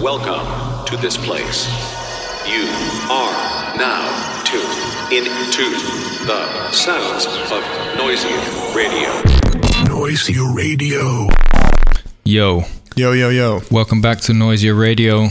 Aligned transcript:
Welcome 0.00 0.84
to 0.86 0.96
this 0.98 1.16
place. 1.16 1.66
You 2.46 2.64
are 3.10 3.76
now 3.76 4.42
tuned 4.44 5.12
into 5.12 5.70
the 6.26 6.70
sounds 6.70 7.24
of 7.26 7.62
Noisia 7.96 8.74
Radio. 8.76 9.10
Noisia 9.88 10.54
Radio. 10.54 11.28
Yo, 12.24 12.64
Yo, 12.96 13.12
yo, 13.12 13.30
yo. 13.30 13.62
welcome 13.70 14.00
back 14.02 14.20
to 14.22 14.32
Noisia 14.32 14.78
Radio. 14.78 15.28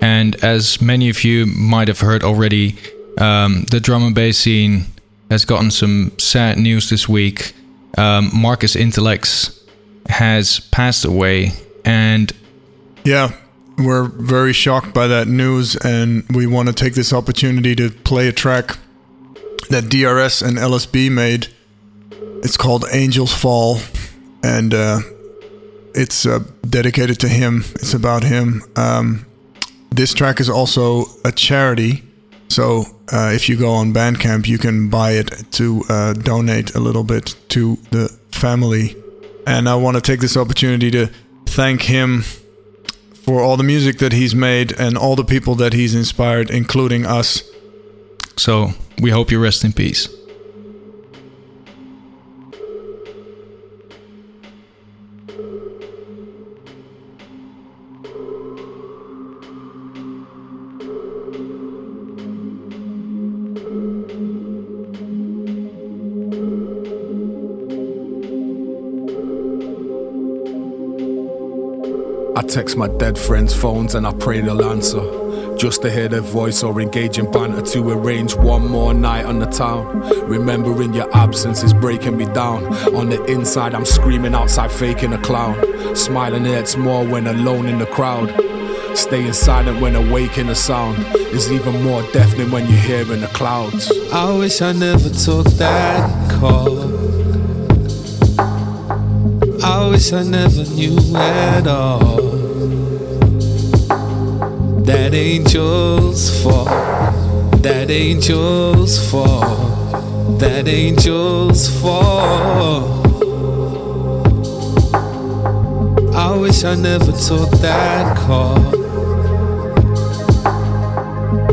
And 0.00 0.36
as 0.44 0.82
many 0.82 1.08
of 1.08 1.24
you 1.24 1.46
might 1.46 1.88
have 1.88 2.00
heard 2.00 2.22
already, 2.22 2.76
um, 3.18 3.64
the 3.70 3.80
drum 3.80 4.02
and 4.04 4.14
bass 4.14 4.36
scene 4.38 4.84
has 5.30 5.44
gotten 5.46 5.70
some 5.70 6.12
sad 6.18 6.58
news 6.58 6.90
this 6.90 7.08
week. 7.08 7.54
Um, 7.96 8.30
Marcus 8.34 8.76
Intalex 8.76 9.58
has 10.10 10.60
passed 10.60 11.04
away, 11.06 11.52
and 11.86 12.30
Yeah, 13.04 13.32
we're 13.78 14.04
very 14.04 14.52
shocked 14.52 14.94
by 14.94 15.06
that 15.08 15.28
news, 15.28 15.76
and 15.76 16.24
we 16.34 16.46
want 16.46 16.68
to 16.68 16.74
take 16.74 16.94
this 16.94 17.12
opportunity 17.12 17.74
to 17.76 17.90
play 17.90 18.28
a 18.28 18.32
track 18.32 18.78
that 19.70 19.88
DRS 19.88 20.42
and 20.42 20.56
LSB 20.56 21.10
made. 21.10 21.48
It's 22.42 22.56
called 22.56 22.84
Angels 22.92 23.34
Fall, 23.34 23.78
and 24.42 24.74
uh, 24.74 25.00
it's 25.94 26.26
uh, 26.26 26.40
dedicated 26.68 27.18
to 27.20 27.28
him. 27.28 27.64
It's 27.76 27.94
about 27.94 28.22
him. 28.22 28.62
Um, 28.76 29.26
this 29.90 30.14
track 30.14 30.40
is 30.40 30.48
also 30.48 31.04
a 31.24 31.32
charity, 31.32 32.02
so 32.48 32.84
uh, 33.12 33.32
if 33.34 33.48
you 33.48 33.56
go 33.56 33.70
on 33.72 33.92
Bandcamp, 33.92 34.46
you 34.46 34.58
can 34.58 34.88
buy 34.88 35.12
it 35.12 35.30
to 35.52 35.82
uh, 35.88 36.12
donate 36.12 36.74
a 36.74 36.80
little 36.80 37.04
bit 37.04 37.34
to 37.50 37.76
the 37.90 38.08
family. 38.30 38.96
And 39.46 39.68
I 39.68 39.74
want 39.74 39.96
to 39.96 40.00
take 40.00 40.20
this 40.20 40.36
opportunity 40.36 40.90
to 40.92 41.10
thank 41.46 41.82
him 41.82 42.24
for 43.24 43.40
all 43.40 43.56
the 43.56 43.64
music 43.64 43.98
that 43.98 44.12
he's 44.12 44.34
made 44.34 44.72
and 44.78 44.98
all 44.98 45.16
the 45.16 45.24
people 45.24 45.54
that 45.56 45.72
he's 45.72 45.94
inspired, 45.94 46.50
including 46.50 47.06
us. 47.06 47.42
so 48.36 48.70
we 49.00 49.10
hope 49.10 49.30
you 49.30 49.40
rest 49.40 49.64
in 49.64 49.72
peace. 49.72 50.08
Text 72.44 72.76
my 72.76 72.88
dead 72.88 73.18
friends' 73.18 73.54
phones 73.54 73.94
and 73.94 74.06
I 74.06 74.12
pray 74.12 74.40
they'll 74.40 74.64
answer. 74.64 75.56
Just 75.56 75.82
to 75.82 75.90
hear 75.90 76.08
their 76.08 76.20
voice 76.20 76.62
or 76.62 76.80
engage 76.80 77.18
in 77.18 77.30
banter 77.30 77.62
to 77.62 77.90
arrange 77.90 78.34
one 78.34 78.68
more 78.68 78.92
night 78.92 79.24
on 79.24 79.38
the 79.38 79.46
town. 79.46 80.00
Remembering 80.28 80.94
your 80.94 81.14
absence 81.16 81.62
is 81.62 81.72
breaking 81.72 82.16
me 82.16 82.26
down. 82.26 82.64
On 82.94 83.08
the 83.08 83.22
inside, 83.24 83.74
I'm 83.74 83.84
screaming 83.84 84.34
outside, 84.34 84.70
faking 84.70 85.12
a 85.12 85.18
clown. 85.18 85.56
Smiling 85.96 86.44
hurts 86.44 86.76
more 86.76 87.06
when 87.06 87.26
alone 87.26 87.66
in 87.66 87.78
the 87.78 87.86
crowd. 87.86 88.28
Staying 88.96 89.32
silent 89.32 89.80
when 89.80 89.96
awake 89.96 90.38
in 90.38 90.46
the 90.46 90.54
sound 90.54 90.98
is 91.32 91.50
even 91.50 91.82
more 91.82 92.02
deafening 92.12 92.50
when 92.50 92.66
you 92.66 92.76
hear 92.76 93.00
in 93.12 93.20
the 93.20 93.28
clouds. 93.28 93.90
I 94.12 94.32
wish 94.36 94.62
I 94.62 94.72
never 94.72 95.08
took 95.08 95.46
that 95.58 96.30
call. 96.38 96.94
I 99.64 99.88
wish 99.88 100.12
I 100.12 100.22
never 100.22 100.64
knew 100.74 100.98
at 101.16 101.66
all. 101.66 102.33
That 104.84 105.14
angel's 105.14 106.42
fall. 106.42 106.66
That 107.62 107.90
angel's 107.90 109.10
fall. 109.10 110.36
That 110.38 110.68
angel's 110.68 111.70
fall. 111.80 113.02
I 116.14 116.36
wish 116.36 116.64
I 116.64 116.74
never 116.74 117.12
took 117.12 117.50
that 117.62 118.14
call. 118.18 118.58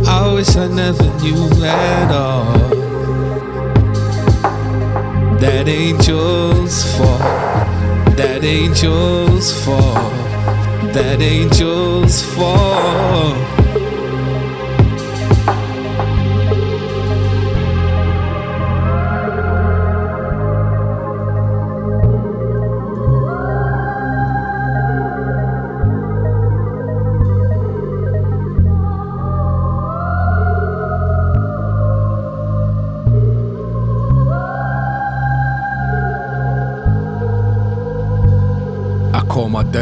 I 0.06 0.34
wish 0.34 0.58
I 0.58 0.68
never 0.68 1.04
knew 1.22 1.64
at 1.64 2.12
all. 2.12 2.52
That 5.40 5.70
angels 5.70 6.84
fall. 6.98 7.18
That 8.18 8.44
angels 8.44 9.54
fall. 9.64 10.21
That 10.94 11.22
angels 11.22 12.22
fall. 12.36 13.51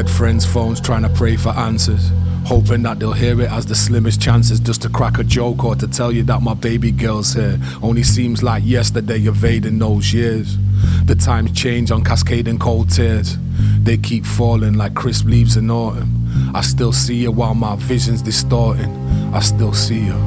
Dead 0.03 0.09
friends' 0.09 0.45
phones 0.45 0.79
trying 0.79 1.01
to 1.01 1.09
pray 1.09 1.35
for 1.35 1.49
answers. 1.49 2.11
Hoping 2.45 2.83
that 2.83 2.99
they'll 2.99 3.11
hear 3.11 3.41
it 3.41 3.51
as 3.51 3.65
the 3.65 3.75
slimmest 3.75 4.21
chances 4.21 4.57
just 4.61 4.81
to 4.81 4.87
crack 4.87 5.17
a 5.19 5.25
joke 5.25 5.65
or 5.65 5.75
to 5.75 5.87
tell 5.89 6.09
you 6.09 6.23
that 6.23 6.41
my 6.41 6.53
baby 6.53 6.89
girl's 6.89 7.33
here. 7.33 7.59
Only 7.83 8.03
seems 8.03 8.41
like 8.41 8.63
yesterday 8.65 9.19
evading 9.19 9.77
those 9.77 10.13
years. 10.13 10.57
The 11.03 11.15
times 11.15 11.51
change 11.51 11.91
on 11.91 12.05
cascading 12.05 12.59
cold 12.59 12.89
tears. 12.89 13.37
They 13.83 13.97
keep 13.97 14.25
falling 14.25 14.75
like 14.75 14.93
crisp 14.93 15.25
leaves 15.25 15.57
in 15.57 15.69
autumn. 15.69 16.11
I 16.55 16.61
still 16.61 16.93
see 16.93 17.16
you 17.23 17.31
while 17.31 17.55
my 17.55 17.75
vision's 17.75 18.21
distorting. 18.21 18.91
I 19.33 19.41
still 19.41 19.73
see 19.73 20.05
you. 20.05 20.19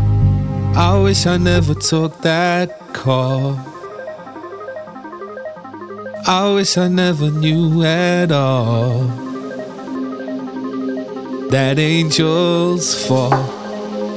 I 0.77 1.01
wish 1.03 1.25
I 1.27 1.39
never 1.39 1.75
took 1.75 2.21
that 2.21 2.79
call. 2.93 3.59
I 6.27 6.53
wish 6.53 6.77
I 6.77 6.89
never 6.89 7.31
knew 7.31 7.83
at 7.85 8.31
all. 8.33 9.32
That 11.53 11.79
angels 11.79 13.07
fall. 13.07 13.29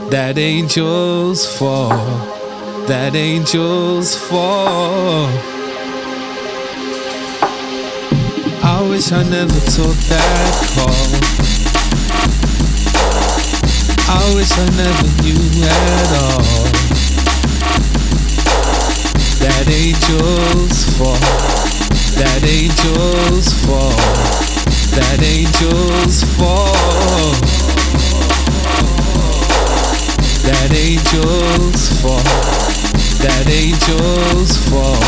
That 0.10 0.38
angels 0.38 1.46
fall. 1.58 1.90
That 2.88 3.14
angels 3.14 4.16
fall. 4.16 5.28
I 8.64 8.88
wish 8.90 9.12
I 9.12 9.24
never 9.24 9.60
took 9.76 9.98
that 10.08 10.54
call. 10.80 11.12
I 14.08 14.24
wish 14.34 14.52
I 14.56 14.68
never 14.80 15.08
knew 15.22 15.44
at 15.68 16.12
all. 16.24 16.64
That 19.44 19.68
angels 19.68 20.86
fall. 20.98 21.20
That 22.16 22.42
angels 22.48 23.52
fall. 23.66 24.65
That 24.96 25.22
angels 25.22 26.24
fall. 26.38 26.72
That 30.48 30.72
angels 30.74 32.02
fall. 32.02 32.24
That 33.20 33.48
angels 33.50 34.58
fall. 34.70 35.00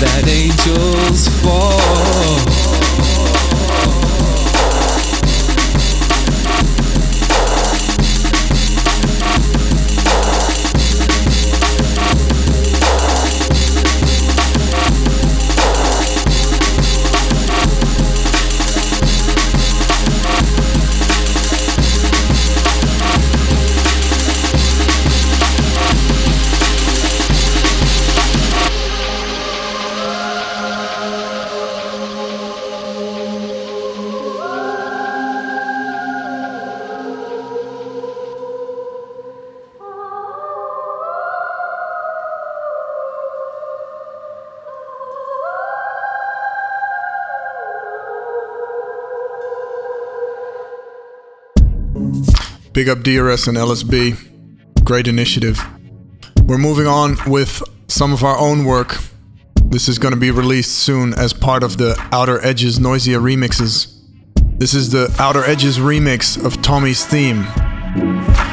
That 0.00 0.26
angels 0.26 1.28
fall. 1.42 3.25
Big 52.76 52.90
up 52.90 53.00
DRS 53.00 53.46
and 53.46 53.56
LSB. 53.56 54.84
Great 54.84 55.08
initiative. 55.08 55.66
We're 56.44 56.58
moving 56.58 56.86
on 56.86 57.16
with 57.26 57.62
some 57.88 58.12
of 58.12 58.22
our 58.22 58.36
own 58.36 58.66
work. 58.66 58.98
This 59.64 59.88
is 59.88 59.98
going 59.98 60.12
to 60.12 60.20
be 60.20 60.30
released 60.30 60.72
soon 60.72 61.14
as 61.14 61.32
part 61.32 61.62
of 61.62 61.78
the 61.78 61.96
Outer 62.12 62.38
Edges 62.44 62.78
Noisia 62.78 63.18
remixes. 63.18 63.96
This 64.58 64.74
is 64.74 64.90
the 64.90 65.10
Outer 65.18 65.42
Edges 65.44 65.78
remix 65.78 66.36
of 66.44 66.60
Tommy's 66.60 67.02
theme. 67.06 67.46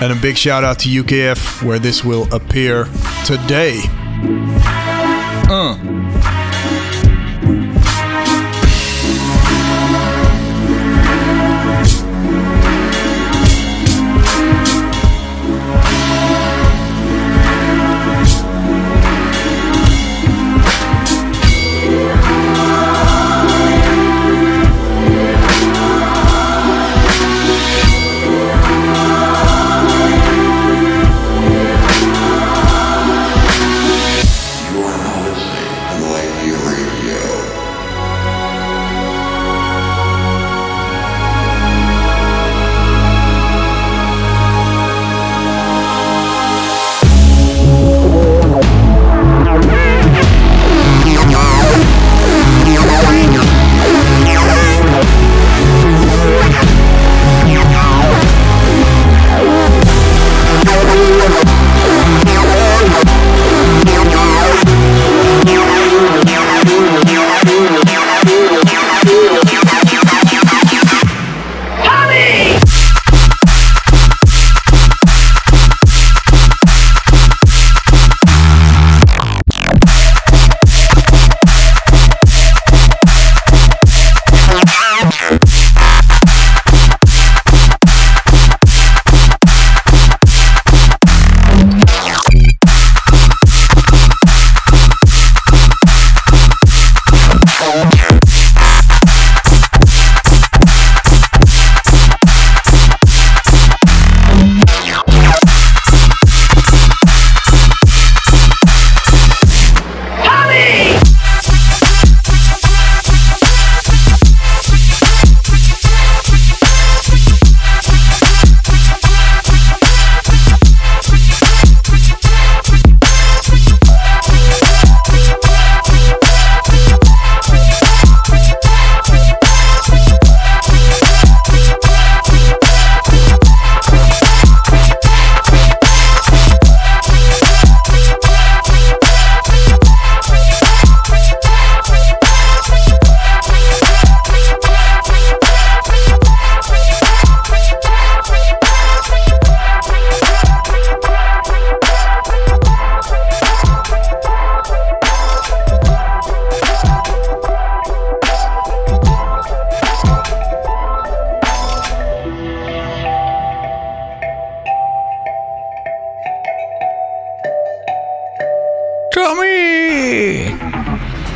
And 0.02 0.14
a 0.14 0.16
big 0.22 0.38
shout 0.38 0.64
out 0.64 0.80
to 0.80 0.88
UKF 0.88 1.62
where 1.62 1.78
this 1.78 2.06
will 2.06 2.34
appear 2.34 2.86
today. 3.26 3.82
Uh. 5.52 5.93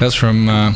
That's 0.08 0.16
from 0.16 0.48
uh, 0.48 0.72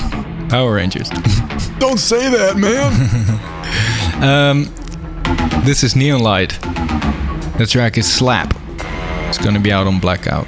Power 0.50 0.74
Rangers. 0.74 1.08
Don't 1.80 2.00
say 2.00 2.30
that, 2.30 2.58
man. 2.58 4.22
um, 4.22 5.64
this 5.64 5.86
is 5.86 5.96
Neon 5.96 6.20
Light. 6.22 6.60
The 7.58 7.66
track 7.66 7.98
is 7.98 8.14
Slap. 8.14 8.54
It's 9.30 9.38
gonna 9.38 9.62
be 9.62 9.72
out 9.72 9.88
on 9.88 10.02
Blackout. 10.02 10.48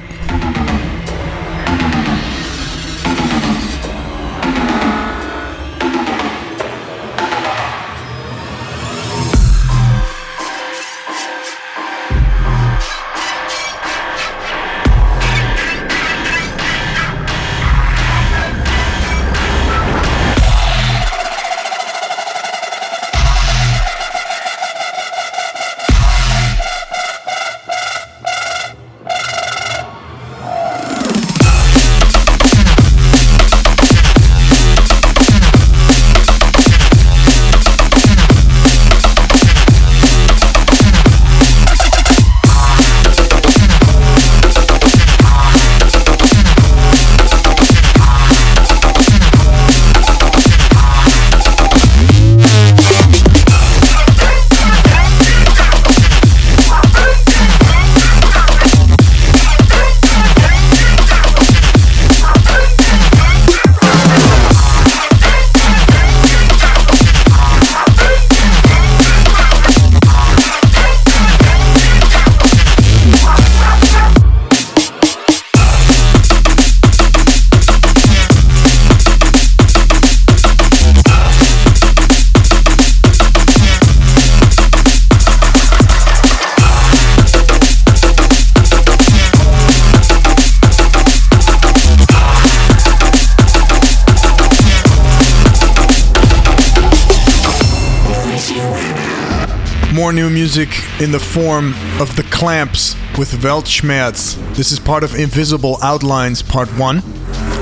Music 100.64 101.02
in 101.02 101.12
the 101.12 101.20
form 101.20 101.74
of 102.00 102.16
The 102.16 102.24
Clamps 102.24 102.96
with 103.18 103.32
Weltschmerz. 103.42 104.36
This 104.56 104.72
is 104.72 104.80
part 104.80 105.04
of 105.04 105.16
Invisible 105.16 105.78
Outlines 105.82 106.42
Part 106.42 106.70
1, 106.70 107.02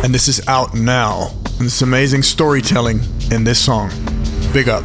and 0.04 0.14
this 0.14 0.28
is 0.28 0.46
out 0.48 0.74
now. 0.74 1.30
And 1.58 1.66
this 1.68 1.82
amazing 1.82 2.24
storytelling 2.24 3.02
in 3.32 3.44
this 3.44 3.64
song. 3.64 3.92
Big 4.54 4.68
up. 4.70 4.84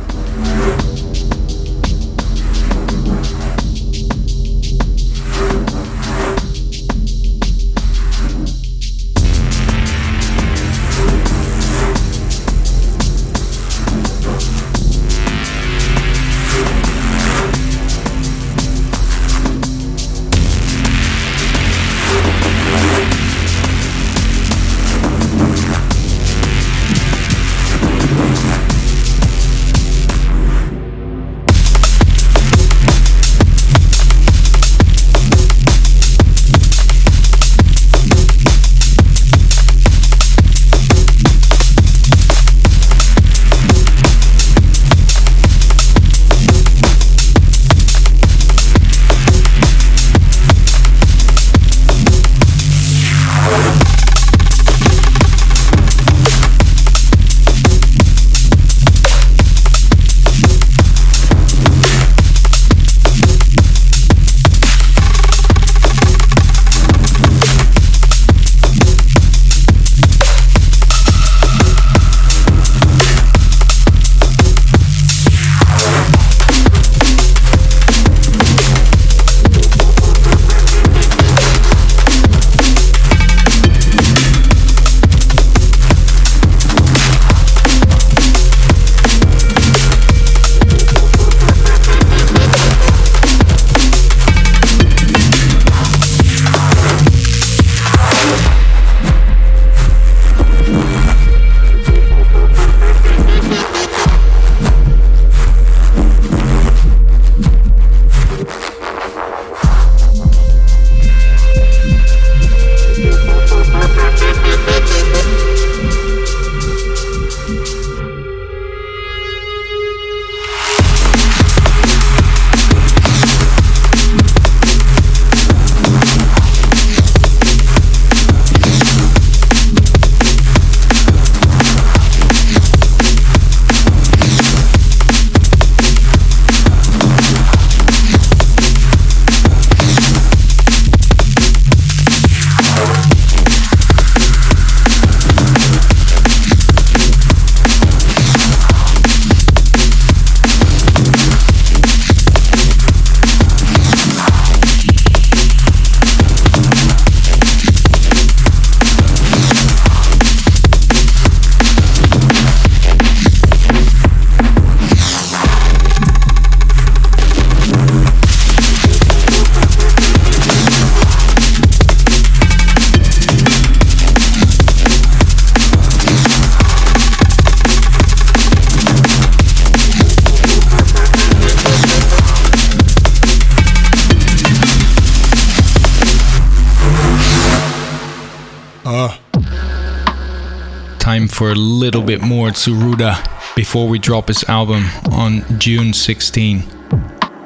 For 191.37 191.51
a 191.51 191.55
little 191.55 192.01
bit 192.01 192.23
more 192.23 192.49
Tsuruda 192.49 193.55
before 193.55 193.87
we 193.89 193.99
drop 193.99 194.29
his 194.29 194.43
album 194.45 194.87
on 195.13 195.45
June 195.59 195.93
16. 195.93 196.65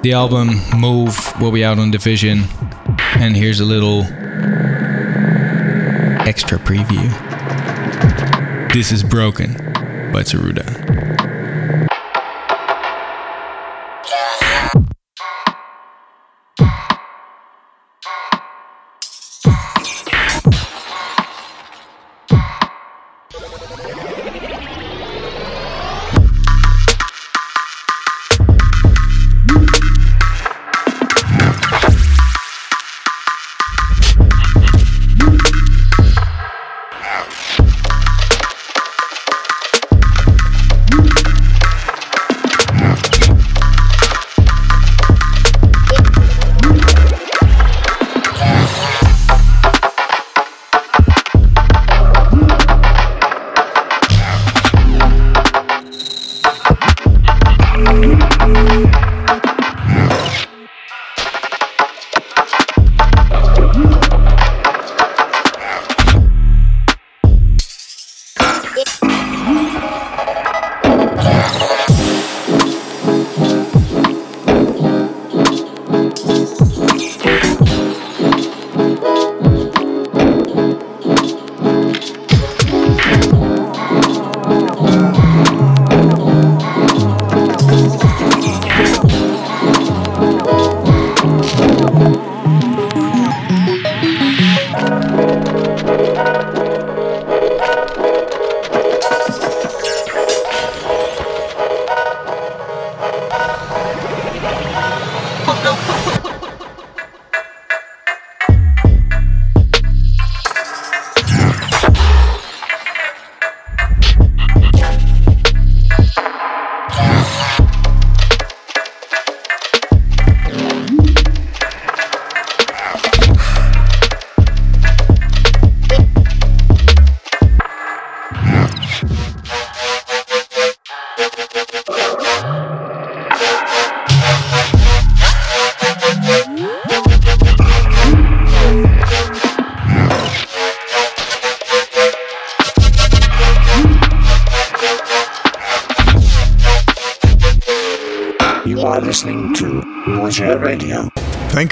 The 0.02 0.12
album 0.12 0.60
Move 0.78 1.18
will 1.40 1.50
be 1.50 1.64
out 1.64 1.80
on 1.80 1.90
Division, 1.90 2.44
and 3.16 3.36
here's 3.36 3.58
a 3.58 3.64
little 3.64 4.02
extra 6.28 6.58
preview. 6.58 7.10
This 8.72 8.92
is 8.92 9.02
Broken 9.02 9.54
by 10.12 10.22
Tsuruda. 10.22 10.89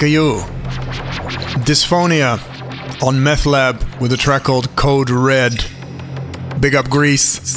You. 0.07 0.39
Dysphonia 1.65 2.39
on 3.03 3.21
Meth 3.21 3.45
Lab 3.45 3.83
with 3.99 4.13
a 4.13 4.17
track 4.17 4.43
called 4.43 4.75
Code 4.75 5.09
Red. 5.09 5.65
Big 6.59 6.75
up 6.75 6.89
Greece. 6.89 7.48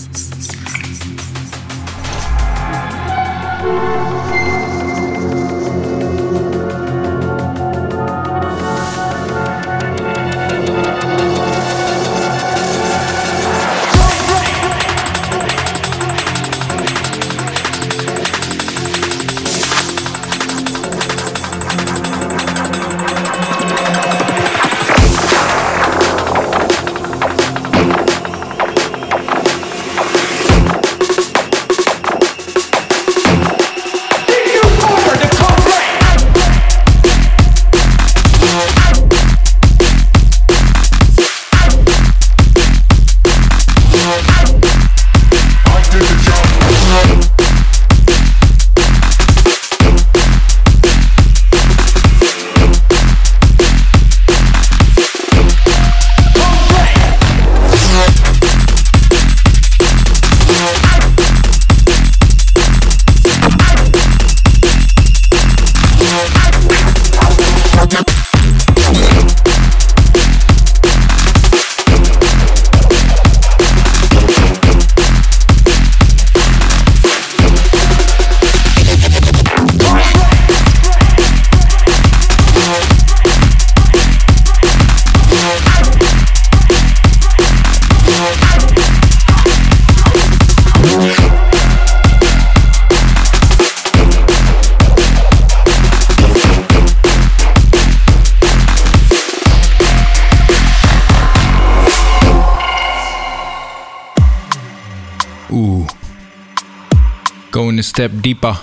Step 107.92 108.10
deeper. 108.22 108.56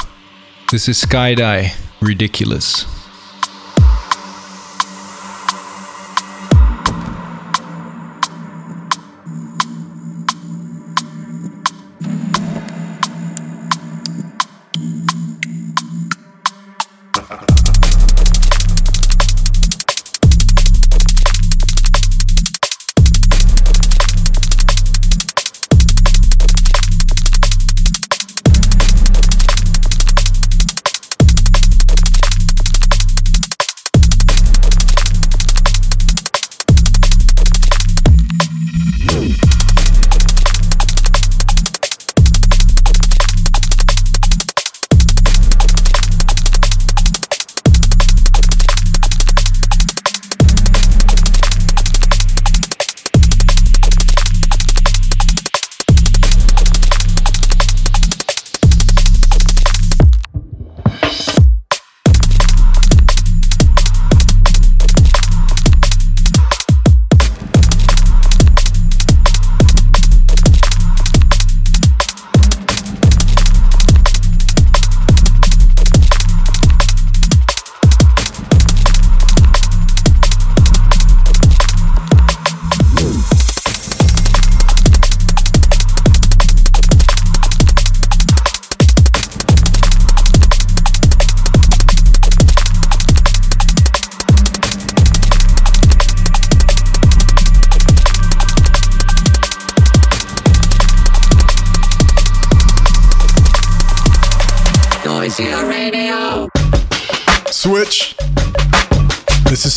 This 0.71 0.89
is 0.89 0.99
Skydie. 1.03 1.69
Ridiculous. 2.01 2.98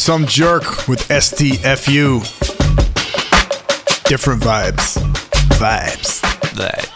Some 0.02 0.26
jerk 0.26 0.88
with 0.88 0.98
STFU. 1.10 2.18
Different 4.08 4.42
vibes. 4.42 4.98
Vibes. 5.60 6.22
Noisia 6.56 6.91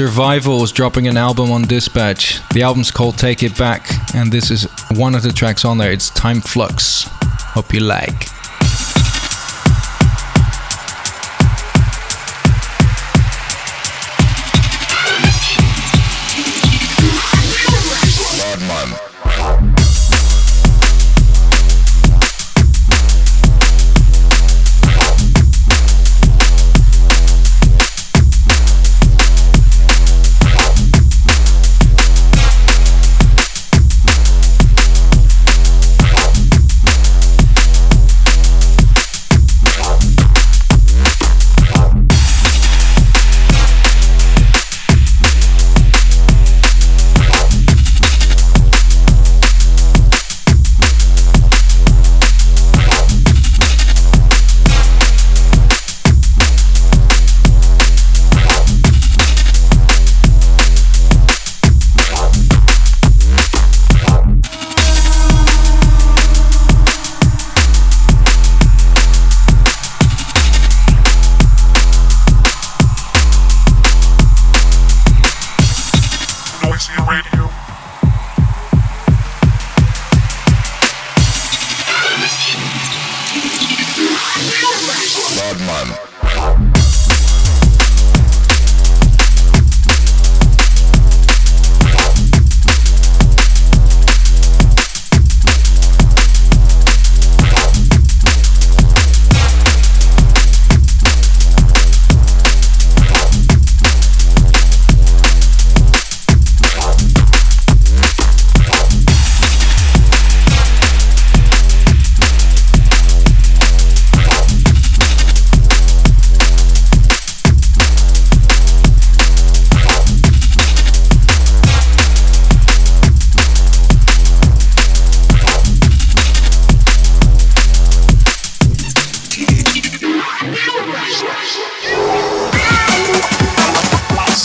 Survival 0.00 0.62
is 0.62 0.72
dropping 0.72 1.08
an 1.08 1.18
album 1.18 1.52
on 1.52 1.60
Dispatch. 1.60 2.40
The 2.54 2.62
album's 2.62 2.90
called 2.90 3.18
Take 3.18 3.42
It 3.42 3.54
Back, 3.58 3.86
and 4.14 4.32
this 4.32 4.50
is 4.50 4.66
one 4.92 5.14
of 5.14 5.22
the 5.22 5.30
tracks 5.30 5.62
on 5.62 5.76
there. 5.76 5.92
It's 5.92 6.08
Time 6.08 6.40
Flux. 6.40 7.04
Hope 7.52 7.74
you 7.74 7.80
like. 7.80 8.29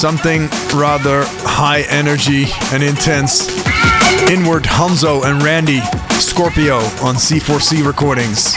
Something 0.06 0.48
rather 0.76 1.24
high 1.48 1.82
energy 1.90 2.46
and 2.72 2.84
intense. 2.84 3.50
Inward 4.30 4.62
Hanzo 4.62 5.26
and 5.26 5.42
Randy 5.42 5.80
Scorpio 6.20 6.76
on 7.02 7.16
C4C 7.16 7.84
recordings. 7.84 8.56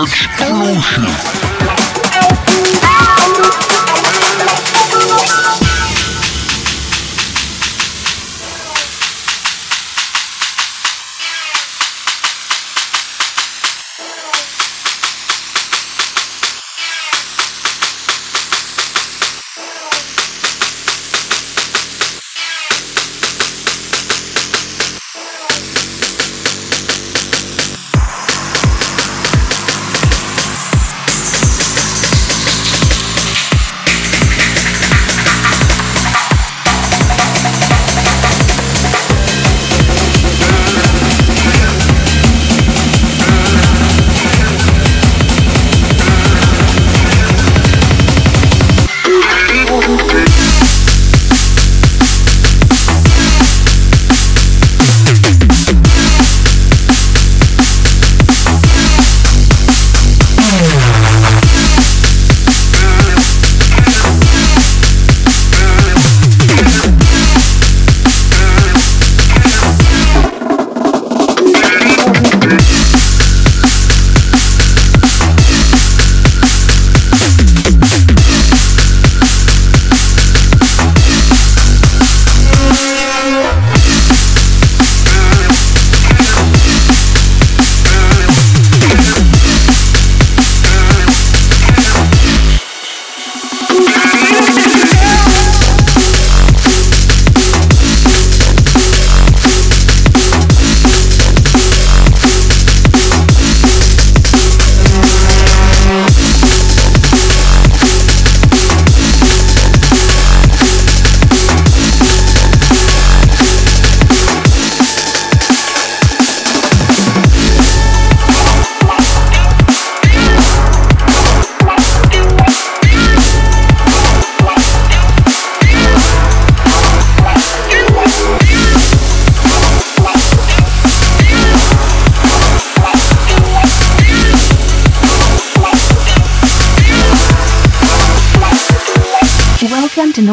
Explosion. 0.00 1.45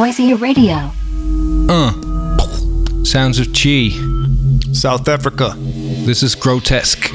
Noisia 0.03 0.35
Radio. 0.35 0.91
Uh. 1.69 1.93
Sounds 3.05 3.39
of 3.39 3.53
Chi. 3.53 3.91
South 4.73 5.07
Africa. 5.07 5.53
This 5.57 6.23
is 6.23 6.35
grotesque. 6.35 7.09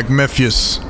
Like 0.00 0.08
Mefjus. 0.08 0.80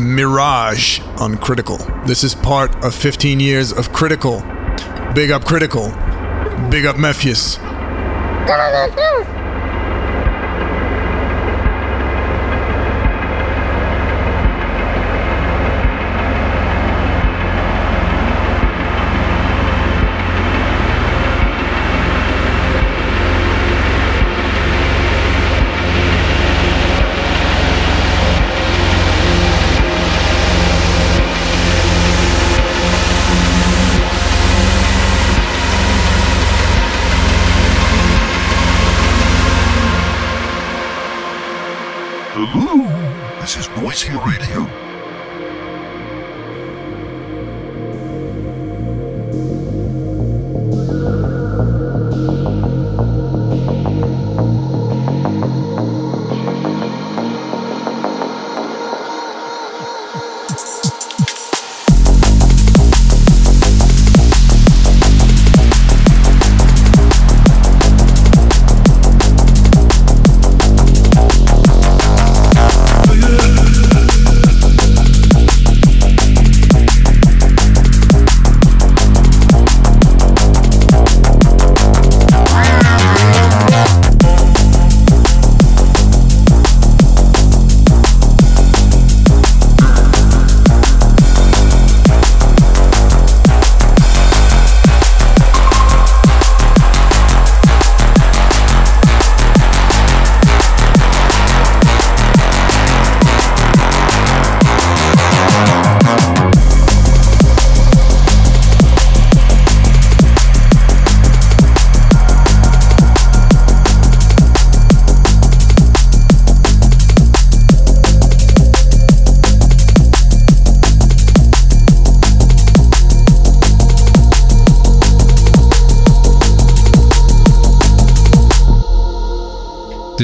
Mirage 0.00 0.98
on 1.20 1.36
Critical. 1.36 1.78
This 2.04 2.24
is 2.24 2.34
part 2.34 2.74
of 2.84 2.92
15 2.92 3.38
years 3.38 3.72
of 3.72 3.92
Critical. 3.92 4.40
Big 5.14 5.30
up 5.30 5.44
Critical. 5.44 5.90
Big 6.68 6.84
up 6.84 6.96
Mefjus. 6.96 7.58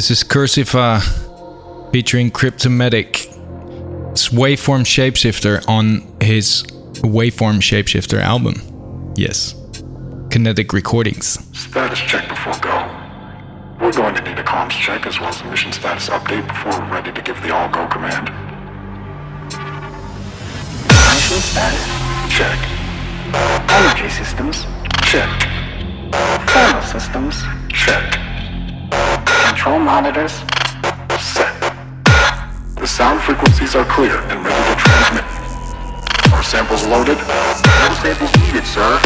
This 0.04 0.22
is 0.22 0.28
Cursiva 0.28 1.00
featuring 1.90 2.30
Cryptomatic. 2.30 3.24
It's 4.10 4.28
Waveform 4.28 4.84
Shapeshifter 4.84 5.66
on 5.66 6.02
his 6.20 6.62
Waveform 7.00 7.62
Shapeshifter 7.62 8.20
album. 8.20 9.14
Yes. 9.16 9.54
Kinetic 10.28 10.74
Recordings. 10.74 11.38
Status 11.58 12.00
check 12.00 12.28
before 12.28 12.52
go. 12.60 12.76
We're 13.80 13.92
going 13.92 14.14
to 14.14 14.20
need 14.20 14.38
a 14.38 14.44
comms 14.44 14.72
check 14.72 15.06
as 15.06 15.18
well 15.20 15.30
as 15.30 15.40
a 15.40 15.46
mission 15.46 15.72
status 15.72 16.10
update 16.10 16.46
before 16.48 16.78
we're 16.78 16.92
ready 16.92 17.10
to 17.10 17.22
give 17.22 17.40
the 17.40 17.54
all 17.54 17.70
go 17.70 17.86
command. 17.86 18.28
Mission 21.14 21.40
status. 21.40 21.88
Check. 22.28 22.58
Energy 23.70 24.10
systems. 24.10 24.66
Check. 25.00 25.30
Thermal 26.50 26.82
systems. 26.82 27.42
Check. 27.70 28.23
Control 29.64 29.80
monitors. 29.80 30.32
Set. 31.18 31.48
The 32.76 32.86
sound 32.86 33.22
frequencies 33.22 33.74
are 33.74 33.86
clear 33.86 34.18
and 34.28 34.44
ready 34.44 34.64
to 34.68 34.76
transmit. 34.76 35.24
Are 36.34 36.42
samples 36.42 36.86
loaded? 36.86 37.16
No 37.16 37.94
samples 38.02 38.30
needed, 38.44 38.66
sir. 38.66 39.00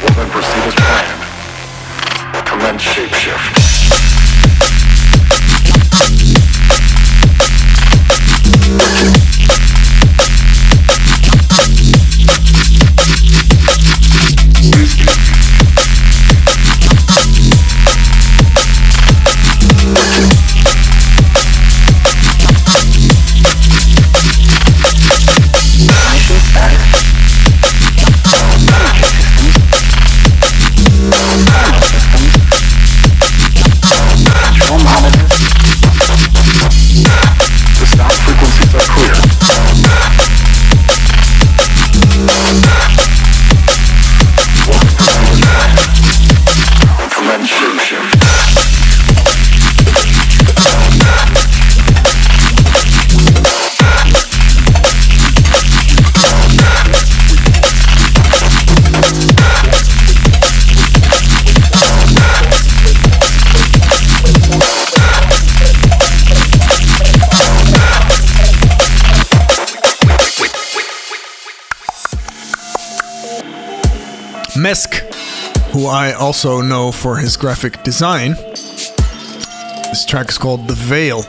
Well 0.00 0.14
then 0.14 0.30
proceed 0.30 0.62
as 0.62 0.74
planned. 0.76 2.46
Commence 2.46 2.82
shapeshift. 2.84 3.67
Also 76.38 76.60
know 76.60 76.92
for 76.92 77.16
his 77.16 77.36
graphic 77.36 77.82
design. 77.82 78.34
This 79.90 80.04
track 80.06 80.28
is 80.28 80.38
called 80.38 80.68
The 80.68 80.74
Veil 80.74 81.24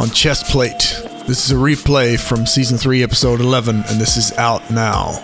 on 0.00 0.08
Chest 0.08 0.46
Plate. 0.46 1.02
This 1.26 1.44
is 1.44 1.50
a 1.50 1.56
replay 1.56 2.18
from 2.18 2.46
season 2.46 2.78
3, 2.78 3.02
episode 3.02 3.38
11, 3.38 3.76
and 3.76 4.00
this 4.00 4.16
is 4.16 4.32
out 4.38 4.70
now. 4.70 5.22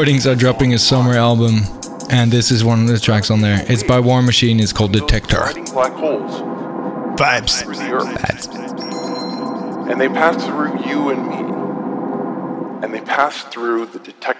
Recordings 0.00 0.26
are 0.26 0.34
dropping 0.34 0.72
a 0.72 0.78
summer 0.78 1.12
album, 1.12 1.60
and 2.08 2.32
this 2.32 2.50
is 2.50 2.64
one 2.64 2.80
of 2.80 2.88
the 2.88 2.98
tracks 2.98 3.30
on 3.30 3.42
there. 3.42 3.62
It's 3.68 3.82
by 3.82 4.00
War 4.00 4.22
Machine. 4.22 4.58
It's 4.58 4.72
called 4.72 4.92
Detector. 4.92 5.36
Guiding 5.36 5.66
black 5.66 5.92
holes 5.92 6.40
Vibes. 7.20 7.62
through 7.62 7.74
the 7.74 7.92
earth. 7.92 8.06
And 9.90 10.00
they 10.00 10.08
pass 10.08 10.42
through 10.42 10.88
you 10.88 11.10
and 11.10 11.28
me. 11.28 11.36
And 12.82 12.94
they 12.94 13.02
pass 13.02 13.42
through 13.52 13.88
the 13.92 13.98
detector. 13.98 14.39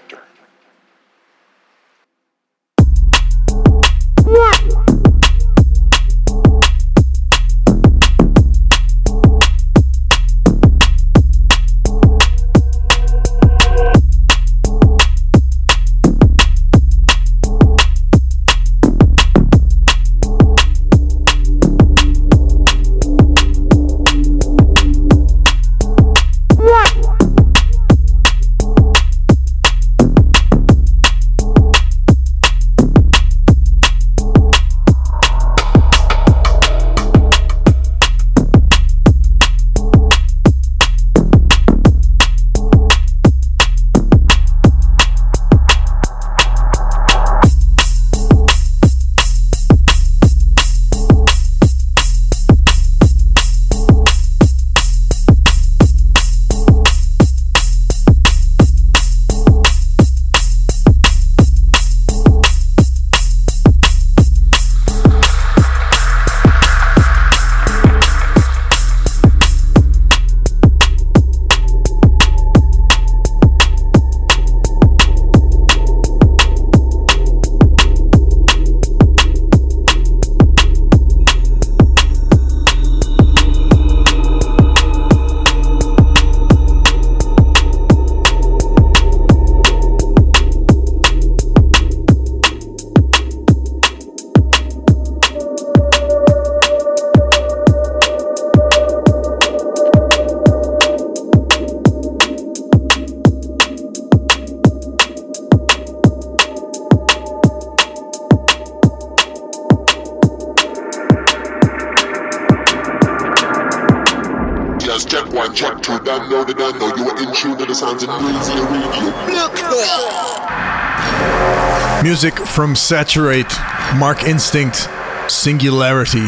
From 122.51 122.75
Saturate, 122.75 123.53
Mark 123.95 124.23
Instinct, 124.23 124.89
Singularity. 125.29 126.27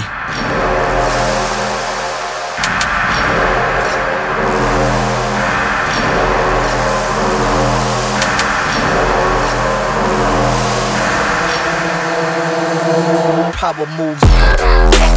Power 13.51 13.85
moves. 13.97 15.12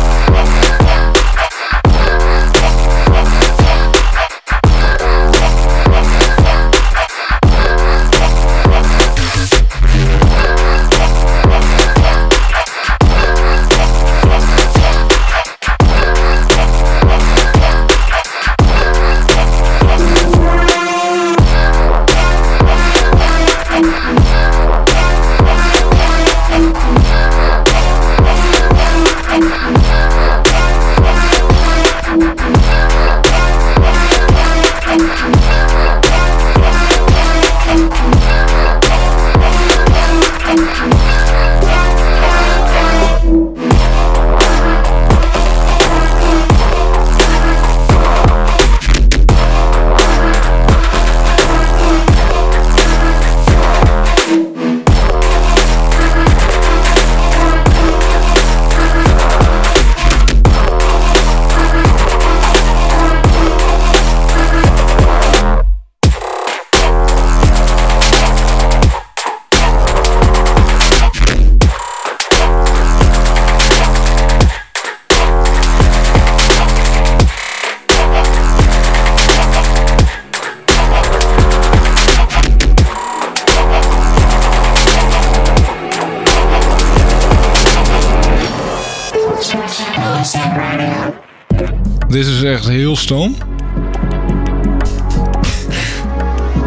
Echt 92.56 92.68
heel 92.68 92.96
stom. 92.96 93.36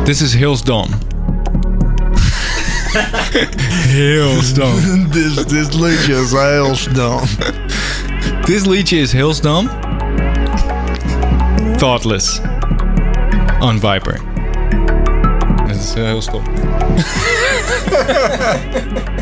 Dit 0.04 0.20
is 0.20 0.34
heel 0.44 0.58
stom. 0.58 0.88
heel 3.88 4.42
stom. 4.42 4.74
dit, 5.12 5.74
liedje 5.74 6.22
is 6.22 6.32
heel 6.32 6.76
stom. 6.76 7.20
Dit 8.46 8.66
liedje 8.66 8.98
is 8.98 9.12
heel 9.12 9.34
stom. 9.34 9.70
Thoughtless. 11.78 12.42
On 13.60 13.80
Viper. 13.80 14.20
Het 15.68 15.84
is 15.84 15.94
eh, 15.94 16.04
heel 16.04 16.22
stom. 16.22 16.44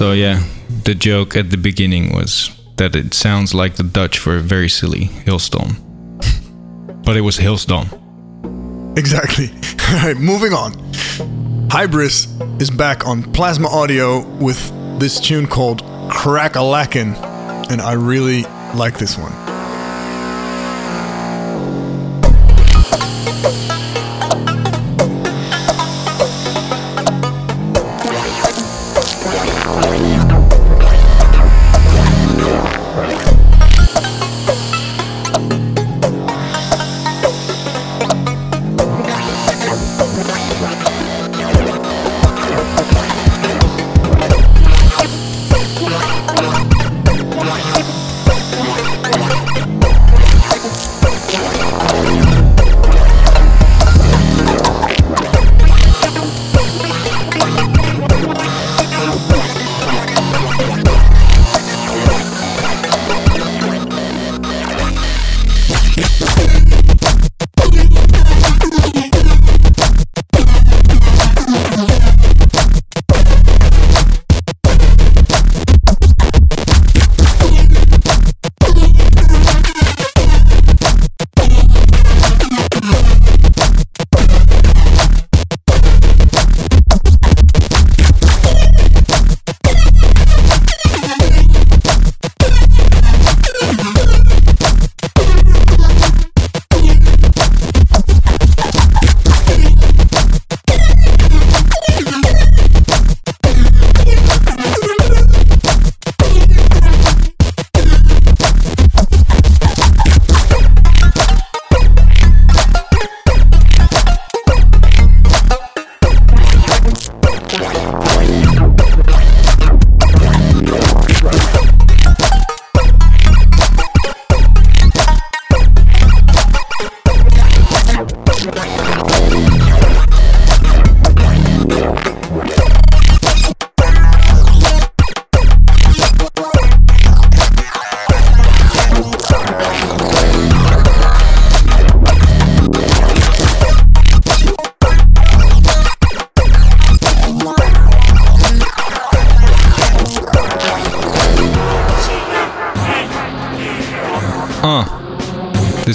So 0.00 0.12
yeah, 0.12 0.42
the 0.84 0.94
joke 0.94 1.36
at 1.36 1.50
the 1.50 1.58
beginning 1.58 2.14
was 2.14 2.48
that 2.76 2.96
it 2.96 3.12
sounds 3.12 3.52
like 3.52 3.76
the 3.76 3.82
Dutch 3.82 4.16
for 4.16 4.34
a 4.38 4.40
very 4.40 4.70
silly 4.70 5.04
hailstorm. 5.26 5.76
but 7.04 7.18
it 7.18 7.20
was 7.20 7.36
hailstorm. 7.36 7.86
Exactly. 8.96 9.50
All 9.90 10.06
right, 10.06 10.16
moving 10.16 10.54
on. 10.54 10.72
Hybris 11.68 12.28
is 12.62 12.70
back 12.70 13.06
on 13.06 13.30
Plasma 13.34 13.68
Audio 13.68 14.26
with 14.38 14.72
this 14.98 15.20
tune 15.20 15.46
called 15.46 15.82
Crack-a-Lackin', 16.10 17.14
and 17.70 17.82
I 17.82 17.92
really 17.92 18.44
like 18.74 18.98
this 18.98 19.18
one. 19.18 19.49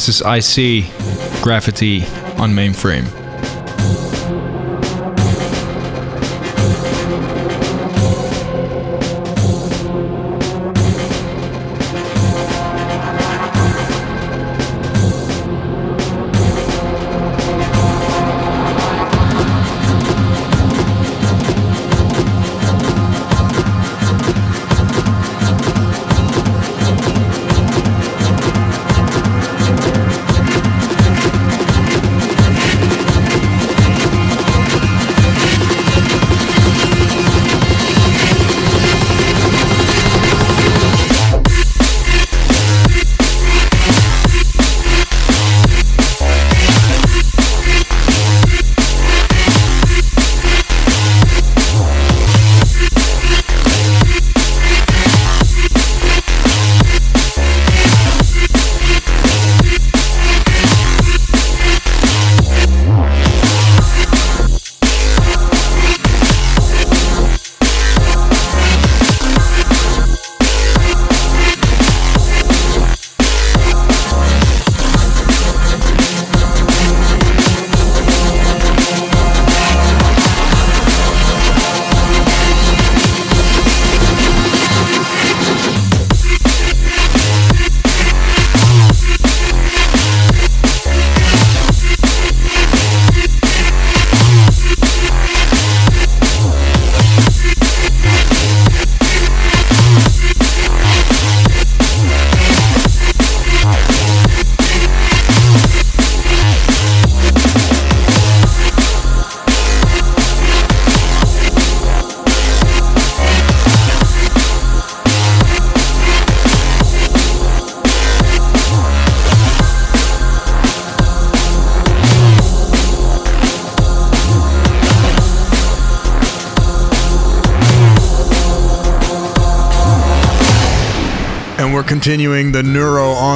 This 0.05 0.21
is 0.21 0.21
IC 0.21 1.41
Gravity 1.41 2.03
on 2.37 2.51
mainframe. 2.51 3.24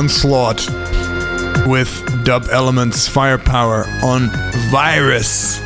Onslaught 0.10 0.68
with 1.68 2.24
Dub 2.26 2.48
Elements 2.52 3.08
Firepower 3.08 3.86
on 4.02 4.32
Virus. 4.72 5.60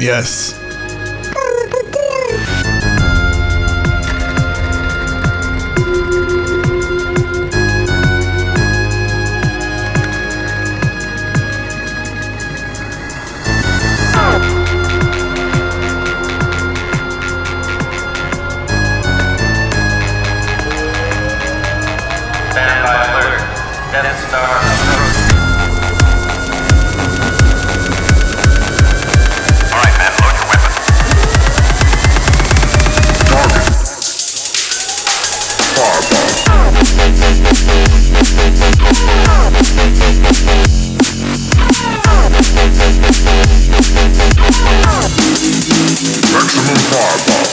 Yes. 0.00 0.61
Maximum 46.32 46.76
fireball. 46.90 47.52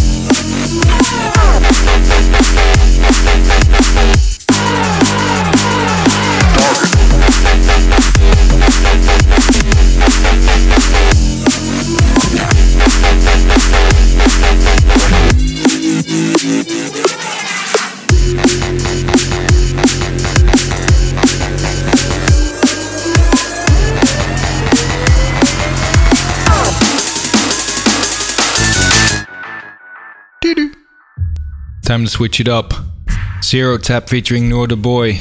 Time 31.91 32.05
to 32.05 32.09
switch 32.09 32.39
it 32.39 32.47
up. 32.47 32.73
Zero 33.43 33.77
Tap 33.77 34.07
featuring 34.07 34.47
Nor 34.47 34.65
the 34.65 34.77
Boy. 34.77 35.19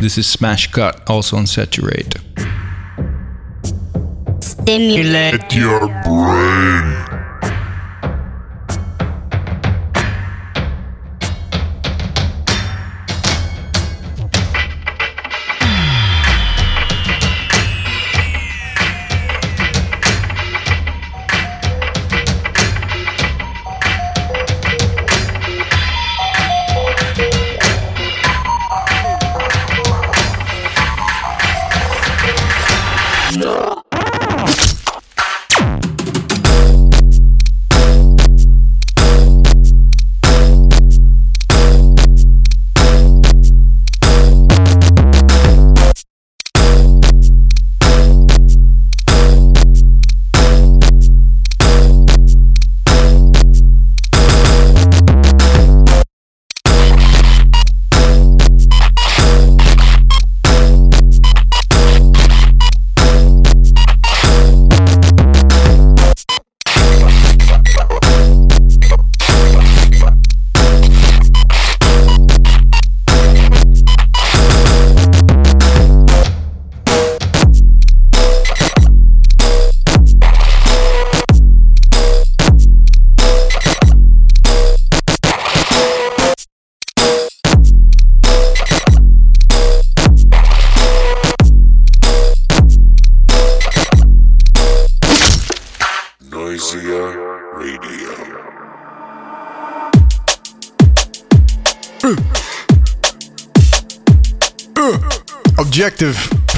This 0.00 0.16
is 0.16 0.28
Smash 0.28 0.70
Cut, 0.70 1.02
also 1.10 1.36
on 1.36 1.48
Saturate. 1.48 2.14
Stimulate 4.38 5.52
your 5.52 5.80
brain. 6.04 6.43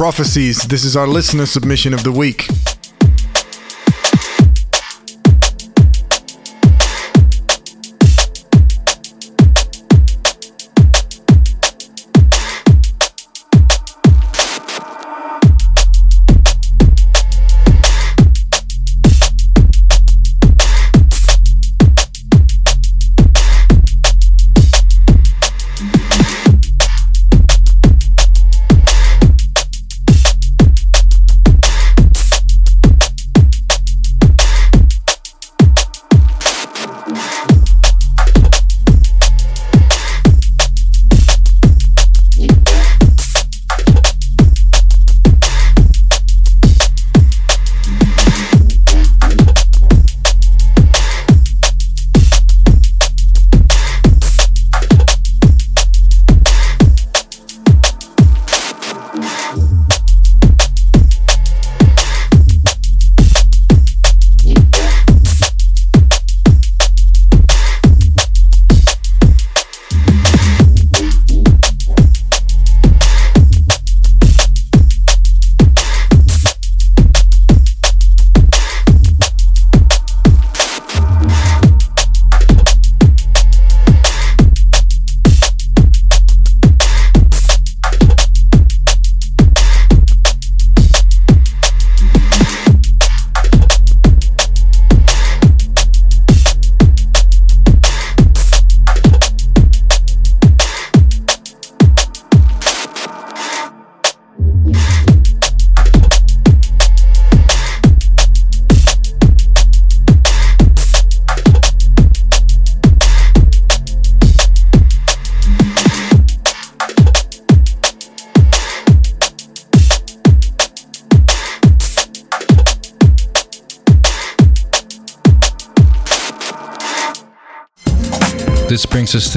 Prophecies. 0.07 0.63
This 0.69 0.85
is 0.85 0.97
our 0.97 1.09
listener 1.09 1.47
submission 1.47 1.93
of 1.93 2.05
the 2.05 2.13
week. 2.13 2.47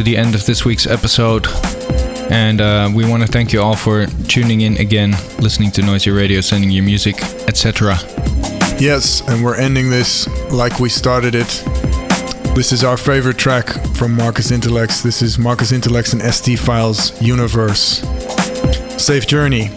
The 0.09 0.17
end 0.17 0.33
of 0.33 0.43
this 0.47 0.65
week's 0.65 0.87
episode. 0.87 1.45
And 2.31 2.61
uh, 2.61 2.89
we 2.91 3.07
want 3.07 3.21
to 3.21 3.31
thank 3.31 3.53
you 3.53 3.61
all 3.61 3.75
for 3.75 4.07
tuning 4.27 4.61
in 4.61 4.75
again, 4.77 5.11
listening 5.37 5.69
to 5.73 5.81
Noisia 5.81 6.15
Radio, 6.15 6.41
sending 6.41 6.71
your 6.71 6.83
music, 6.83 7.21
etc. 7.47 7.95
Yes, 8.79 9.21
and 9.27 9.45
we're 9.45 9.55
ending 9.55 9.91
this 9.91 10.27
like 10.51 10.79
we 10.79 10.89
started 10.89 11.35
it. 11.35 11.63
This 12.55 12.71
is 12.71 12.83
our 12.83 12.97
favorite 12.97 13.37
track 13.37 13.67
from 13.95 14.15
Marcus 14.15 14.49
Intalex. 14.49 15.03
This 15.03 15.21
is 15.21 15.37
Marcus 15.37 15.71
Intalex 15.71 16.13
and 16.13 16.33
ST 16.33 16.57
Files 16.57 17.21
Universe. 17.21 18.01
Safe 18.97 19.27
journey. 19.27 19.69